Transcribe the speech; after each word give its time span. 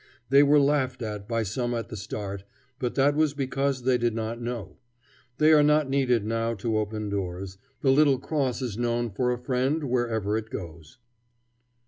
They 0.29 0.41
wrere 0.41 0.59
laughed 0.59 1.03
at 1.03 1.27
by 1.27 1.43
some 1.43 1.75
at 1.75 1.89
the 1.89 1.95
start; 1.95 2.43
but 2.79 2.95
that 2.95 3.15
was 3.15 3.35
because 3.35 3.83
they 3.83 3.99
did 3.99 4.15
not 4.15 4.41
know. 4.41 4.77
They 5.37 5.53
are 5.53 5.61
not 5.61 5.91
needed 5.91 6.25
now 6.25 6.55
to 6.55 6.79
open 6.79 7.09
doors; 7.09 7.59
the 7.81 7.91
little 7.91 8.17
cross 8.17 8.63
is 8.63 8.79
known 8.79 9.11
for 9.11 9.31
a 9.31 9.37
friend 9.37 9.83
wherever 9.83 10.35
it 10.39 10.49
goes. 10.49 10.97